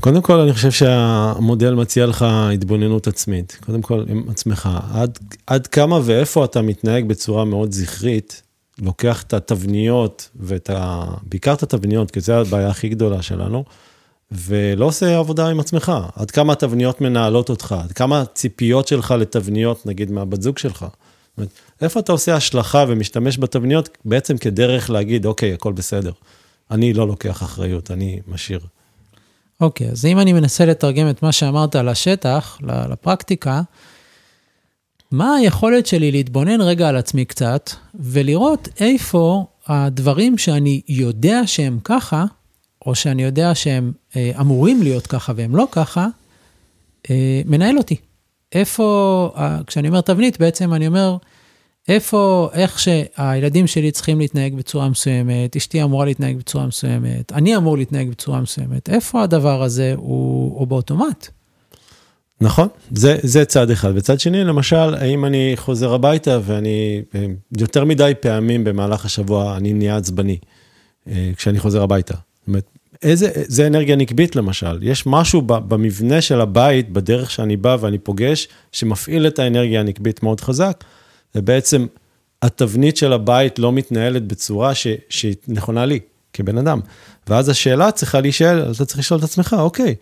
[0.00, 3.58] קודם כל, אני חושב שהמודל מציע לך התבוננות עצמית.
[3.66, 4.68] קודם כל, עם עצמך.
[4.92, 8.42] עד, עד כמה ואיפה אתה מתנהג בצורה מאוד זכרית,
[8.78, 11.04] לוקח את התבניות, ואת ה...
[11.22, 13.64] בעיקר את התבניות, כי זו הבעיה הכי גדולה שלנו,
[14.32, 15.92] ולא עושה עבודה עם עצמך.
[16.16, 20.86] עד כמה התבניות מנהלות אותך, עד כמה הציפיות שלך לתבניות, נגיד, מהבת זוג שלך.
[21.38, 26.12] אומרת, איפה אתה עושה השלכה ומשתמש בתבניות בעצם כדרך להגיד, אוקיי, הכל בסדר.
[26.70, 28.60] אני לא לוקח אחריות, אני משאיר.
[29.60, 33.62] אוקיי, אז אם אני מנסה לתרגם את מה שאמרת לשטח, לפרקטיקה,
[35.10, 42.24] מה היכולת שלי להתבונן רגע על עצמי קצת, ולראות איפה הדברים שאני יודע שהם ככה,
[42.86, 46.06] או שאני יודע שהם אה, אמורים להיות ככה והם לא ככה,
[47.10, 47.96] אה, מנהל אותי.
[48.52, 51.16] איפה, אה, כשאני אומר תבנית, בעצם אני אומר,
[51.88, 57.76] איפה, איך שהילדים שלי צריכים להתנהג בצורה מסוימת, אשתי אמורה להתנהג בצורה מסוימת, אני אמור
[57.76, 61.28] להתנהג בצורה מסוימת, איפה הדבר הזה הוא, הוא באוטומט?
[62.40, 63.92] נכון, זה, זה צד אחד.
[63.94, 67.02] וצד שני, למשל, האם אני חוזר הביתה ואני,
[67.58, 70.38] יותר מדי פעמים במהלך השבוע אני נהיה עצבני
[71.08, 72.14] אה, כשאני חוזר הביתה.
[72.44, 72.64] זאת אומרת,
[73.02, 74.78] איזה, זה אנרגיה נקבית למשל.
[74.82, 80.40] יש משהו במבנה של הבית, בדרך שאני בא ואני פוגש, שמפעיל את האנרגיה הנקבית מאוד
[80.40, 80.84] חזק.
[81.34, 81.86] ובעצם
[82.42, 84.72] התבנית של הבית לא מתנהלת בצורה
[85.08, 86.00] שהיא נכונה לי
[86.32, 86.80] כבן אדם.
[87.28, 89.94] ואז השאלה צריכה להישאל, אתה צריך לשאול את עצמך, אוקיי,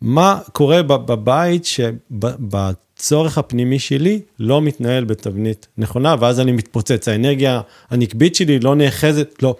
[0.00, 7.08] מה קורה בבית שבצורך הפנימי שלי לא מתנהל בתבנית נכונה, ואז אני מתפוצץ.
[7.08, 9.56] האנרגיה הנקבית שלי לא נאחזת, לא,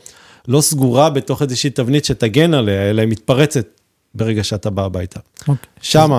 [0.49, 3.67] לא סגורה בתוך איזושהי תבנית שתגן עליה, אלא היא מתפרצת
[4.15, 5.21] ברגע שאתה בא הביתה.
[5.49, 5.69] אוקיי.
[5.81, 6.11] שם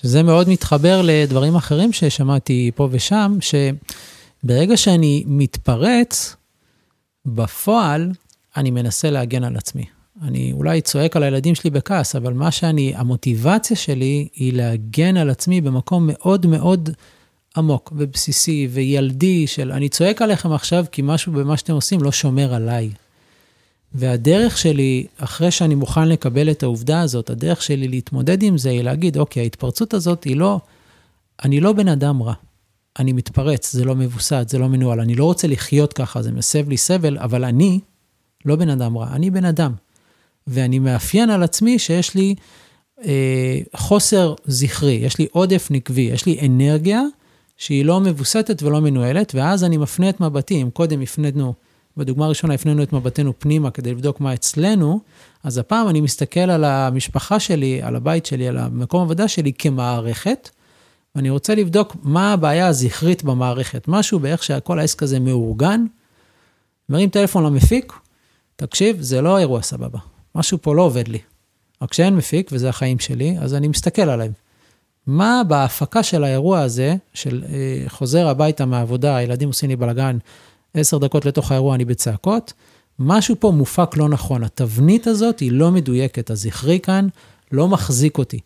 [0.00, 6.36] שזה מאוד מתחבר לדברים אחרים ששמעתי פה ושם, שברגע שאני מתפרץ,
[7.26, 8.10] בפועל
[8.56, 9.84] אני מנסה להגן על עצמי.
[10.22, 15.30] אני אולי צועק על הילדים שלי בכעס, אבל מה שאני, המוטיבציה שלי היא להגן על
[15.30, 16.90] עצמי במקום מאוד מאוד
[17.56, 22.54] עמוק ובסיסי וילדי של אני צועק עליכם עכשיו כי משהו במה שאתם עושים לא שומר
[22.54, 22.90] עליי.
[23.94, 28.82] והדרך שלי, אחרי שאני מוכן לקבל את העובדה הזאת, הדרך שלי להתמודד עם זה היא
[28.82, 30.60] להגיד, אוקיי, ההתפרצות הזאת היא לא,
[31.44, 32.34] אני לא בן אדם רע.
[32.98, 35.00] אני מתפרץ, זה לא מבוסת, זה לא מנוהל.
[35.00, 37.80] אני לא רוצה לחיות ככה, זה מסב לי סבל, אבל אני
[38.44, 39.72] לא בן אדם רע, אני בן אדם.
[40.46, 42.34] ואני מאפיין על עצמי שיש לי
[43.04, 47.02] אה, חוסר זכרי, יש לי עודף נקבי, יש לי אנרגיה
[47.56, 51.54] שהיא לא מבוסתת ולא מנוהלת, ואז אני מפנה את מבטי, אם קודם הפנינו
[51.96, 55.00] בדוגמה הראשונה הפנינו את מבטנו פנימה כדי לבדוק מה אצלנו,
[55.44, 60.50] אז הפעם אני מסתכל על המשפחה שלי, על הבית שלי, על המקום העבודה שלי כמערכת,
[61.14, 63.88] ואני רוצה לבדוק מה הבעיה הזכרית במערכת.
[63.88, 65.84] משהו באיך שכל העסק הזה מאורגן,
[66.88, 67.92] מרים טלפון למפיק,
[68.56, 69.98] תקשיב, זה לא אירוע סבבה,
[70.34, 71.18] משהו פה לא עובד לי.
[71.82, 74.32] רק כשאין מפיק, וזה החיים שלי, אז אני מסתכל עליהם.
[75.06, 80.18] מה בהפקה של האירוע הזה, של אה, חוזר הביתה מהעבודה, הילדים עושים לי בלאגן,
[80.74, 82.52] עשר דקות לתוך האירוע אני בצעקות,
[82.98, 84.44] משהו פה מופק לא נכון.
[84.44, 87.08] התבנית הזאת היא לא מדויקת, הזכרי כאן
[87.52, 88.40] לא מחזיק אותי.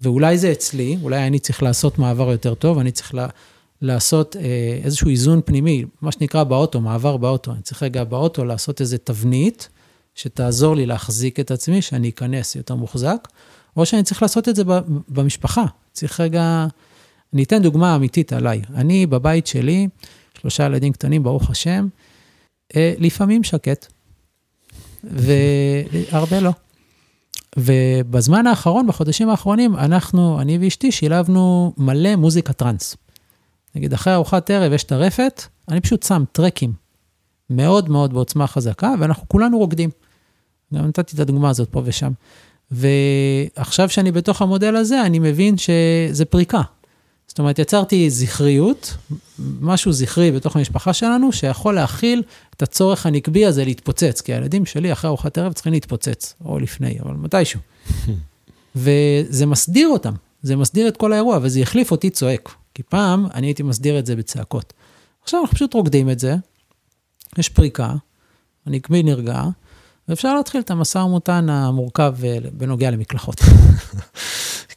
[0.00, 3.26] ואולי זה אצלי, אולי אני צריך לעשות מעבר יותר טוב, אני צריך לה,
[3.82, 7.52] לעשות אה, איזשהו איזון פנימי, מה שנקרא באוטו, מעבר באוטו.
[7.52, 9.68] אני צריך רגע באוטו לעשות איזה תבנית
[10.14, 13.28] שתעזור לי להחזיק את עצמי, שאני אכנס יותר מוחזק,
[13.76, 14.62] או שאני צריך לעשות את זה
[15.08, 15.64] במשפחה.
[15.92, 16.66] צריך רגע,
[17.34, 18.62] אני אתן דוגמה אמיתית עליי.
[18.74, 19.88] אני בבית שלי,
[20.42, 21.88] שלושה ילדים קטנים, ברוך השם,
[22.76, 23.86] אה, לפעמים שקט,
[25.04, 26.50] והרבה לא.
[27.56, 32.96] ובזמן האחרון, בחודשים האחרונים, אנחנו, אני ואשתי, שילבנו מלא מוזיקה טראנס.
[33.74, 36.72] נגיד, אחרי ארוחת ערב יש טרפת, אני פשוט שם טרקים
[37.50, 39.90] מאוד מאוד בעוצמה חזקה, ואנחנו כולנו רוקדים.
[40.74, 42.12] גם נתתי את הדוגמה הזאת פה ושם.
[42.70, 46.62] ועכשיו שאני בתוך המודל הזה, אני מבין שזה פריקה.
[47.32, 48.96] זאת אומרת, יצרתי זכריות,
[49.60, 52.22] משהו זכרי בתוך המשפחה שלנו, שיכול להכיל
[52.54, 56.98] את הצורך הנקבי הזה להתפוצץ, כי הילדים שלי אחרי ארוחת ערב צריכים להתפוצץ, או לפני,
[57.00, 57.60] אבל מתישהו.
[58.76, 62.54] וזה מסדיר אותם, זה מסדיר את כל האירוע, וזה יחליף אותי צועק.
[62.74, 64.72] כי פעם אני הייתי מסדיר את זה בצעקות.
[65.22, 66.36] עכשיו אנחנו פשוט רוקדים את זה,
[67.38, 67.94] יש פריקה,
[68.66, 69.42] הנקבי נרגע,
[70.08, 73.40] ואפשר להתחיל את המשא ומתן המורכב אה, בנוגע למקלחות.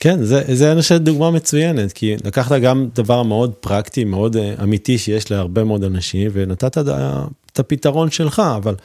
[0.06, 4.64] כן, זה, זה אני חושב דוגמה מצוינת, כי לקחת גם דבר מאוד פרקטי, מאוד uh,
[4.64, 8.76] אמיתי שיש להרבה מאוד אנשים, ונתת את הפתרון שלך, אבל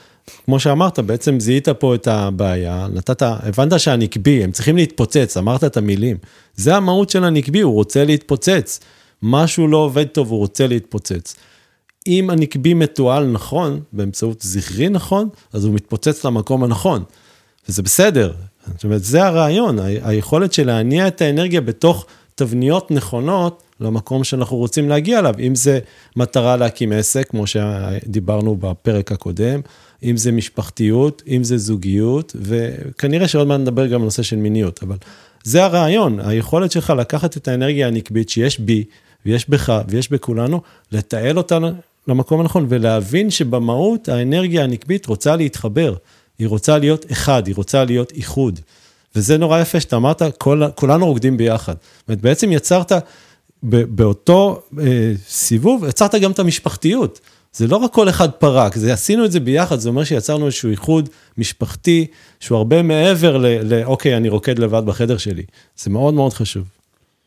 [0.45, 5.77] כמו שאמרת, בעצם זיהית פה את הבעיה, נתת, הבנת שהנקבי, הם צריכים להתפוצץ, אמרת את
[5.77, 6.17] המילים.
[6.55, 8.79] זה המהות של הנקבי, הוא רוצה להתפוצץ.
[9.23, 11.35] משהו לא עובד טוב, הוא רוצה להתפוצץ.
[12.07, 17.03] אם הנקבי מתועל נכון, באמצעות זכרי נכון, אז הוא מתפוצץ למקום הנכון.
[17.69, 18.33] וזה בסדר,
[18.67, 24.89] זאת אומרת, זה הרעיון, היכולת של להניע את האנרגיה בתוך תבניות נכונות למקום שאנחנו רוצים
[24.89, 25.79] להגיע אליו, אם זה
[26.15, 29.61] מטרה להקים עסק, כמו שדיברנו בפרק הקודם,
[30.03, 34.83] אם זה משפחתיות, אם זה זוגיות, וכנראה שעוד מעט נדבר גם על נושא של מיניות,
[34.83, 34.95] אבל
[35.43, 38.83] זה הרעיון, היכולת שלך לקחת את האנרגיה הנקבית שיש בי,
[39.25, 41.57] ויש בך, ויש בכולנו, לתעל אותה
[42.07, 45.95] למקום הנכון, ולהבין שבמהות האנרגיה הנקבית רוצה להתחבר.
[46.41, 48.59] היא רוצה להיות אחד, היא רוצה להיות איחוד.
[49.15, 51.73] וזה נורא יפה שאתה אמרת, כל, כולנו רוקדים ביחד.
[51.73, 52.91] זאת אומרת, בעצם יצרת,
[53.63, 57.19] באותו אה, סיבוב, יצרת גם את המשפחתיות.
[57.53, 60.69] זה לא רק כל אחד פרק, זה עשינו את זה ביחד, זה אומר שיצרנו איזשהו
[60.69, 62.07] איחוד משפחתי,
[62.39, 65.43] שהוא הרבה מעבר ל, ל אוקיי, אני רוקד לבד בחדר שלי.
[65.77, 66.63] זה מאוד מאוד חשוב.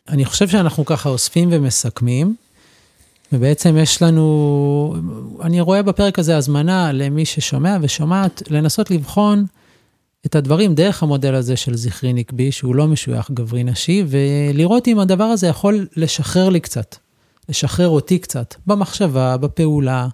[0.08, 2.34] אני חושב שאנחנו ככה אוספים ומסכמים.
[3.34, 4.96] ובעצם יש לנו,
[5.42, 9.44] אני רואה בפרק הזה הזמנה למי ששומע ושומעת, לנסות לבחון
[10.26, 14.98] את הדברים דרך המודל הזה של זכרי נקבי, שהוא לא משוייך גברי נשי, ולראות אם
[14.98, 16.96] הדבר הזה יכול לשחרר לי קצת,
[17.48, 20.08] לשחרר אותי קצת, במחשבה, בפעולה,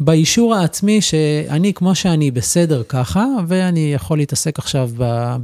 [0.00, 4.90] באישור העצמי שאני כמו שאני בסדר ככה, ואני יכול להתעסק עכשיו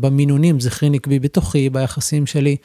[0.00, 2.56] במינונים זכרי נקבי בתוכי, ביחסים שלי.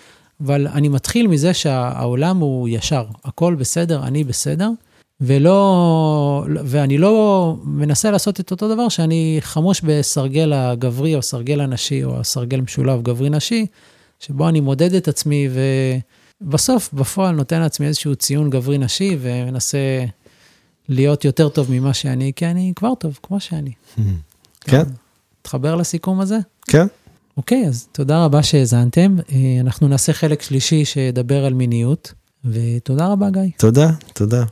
[0.42, 4.70] אבל אני מתחיל מזה שהעולם הוא ישר, הכל בסדר, אני בסדר,
[5.22, 12.04] ולא, ואני לא מנסה לעשות את אותו דבר שאני חמוש בסרגל הגברי או סרגל הנשי
[12.04, 13.66] או הסרגל משולב גברי-נשי,
[14.20, 15.48] שבו אני מודד את עצמי
[16.42, 20.06] ובסוף, בפועל נותן לעצמי איזשהו ציון גברי-נשי ומנסה
[20.90, 23.72] להיות יותר טוב ממה שאני, כי אני כבר טוב, כמו שאני.
[24.62, 24.84] כן.
[25.42, 26.38] תחבר לסיכום הזה?
[26.68, 26.88] כן.
[27.38, 29.16] אוקיי, אז תודה רבה שהאזנתם.
[29.32, 32.14] אה, אנחנו נעשה חלק שלישי שידבר על מיניות,
[32.46, 33.42] ותודה רבה, גיא.
[33.58, 34.44] תודה, תודה.